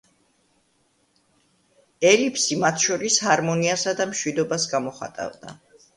[2.11, 5.59] ელიფსი მათ შორის ჰარმონიასა და მშვიდობას გამოხატავდა.